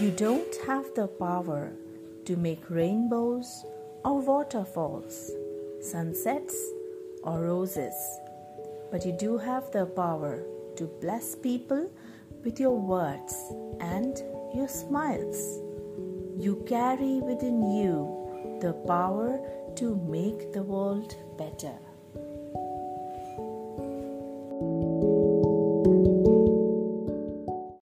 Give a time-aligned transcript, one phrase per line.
[0.00, 1.70] You don't have the power
[2.24, 3.64] to make rainbows
[4.04, 5.30] or waterfalls,
[5.80, 6.56] sunsets
[7.22, 7.94] or roses,
[8.90, 10.42] but you do have the power
[10.74, 11.88] to bless people
[12.42, 13.36] with your words
[13.78, 14.18] and
[14.52, 15.60] your smiles.
[16.38, 19.38] You carry within you the power
[19.76, 21.78] to make the world better.